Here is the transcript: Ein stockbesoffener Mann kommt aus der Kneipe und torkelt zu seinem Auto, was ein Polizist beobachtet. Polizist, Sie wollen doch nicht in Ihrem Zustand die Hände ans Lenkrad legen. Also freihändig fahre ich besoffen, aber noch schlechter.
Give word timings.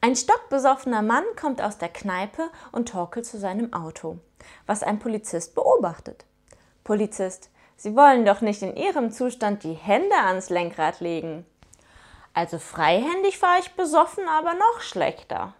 Ein 0.00 0.14
stockbesoffener 0.14 1.02
Mann 1.02 1.24
kommt 1.34 1.60
aus 1.60 1.76
der 1.76 1.88
Kneipe 1.88 2.50
und 2.70 2.88
torkelt 2.88 3.26
zu 3.26 3.36
seinem 3.38 3.72
Auto, 3.72 4.18
was 4.66 4.84
ein 4.84 5.00
Polizist 5.00 5.56
beobachtet. 5.56 6.24
Polizist, 6.84 7.50
Sie 7.76 7.94
wollen 7.94 8.24
doch 8.24 8.40
nicht 8.40 8.62
in 8.62 8.76
Ihrem 8.76 9.10
Zustand 9.10 9.62
die 9.62 9.74
Hände 9.74 10.14
ans 10.16 10.50
Lenkrad 10.50 11.00
legen. 11.00 11.46
Also 12.32 12.58
freihändig 12.58 13.38
fahre 13.38 13.60
ich 13.60 13.74
besoffen, 13.74 14.28
aber 14.28 14.54
noch 14.54 14.80
schlechter. 14.80 15.54